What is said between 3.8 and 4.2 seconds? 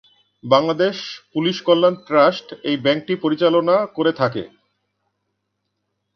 করে।